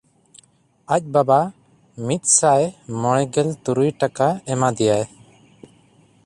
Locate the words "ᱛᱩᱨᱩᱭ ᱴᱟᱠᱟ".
3.65-4.27